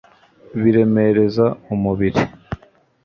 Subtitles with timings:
[0.61, 2.21] biremereza umubiri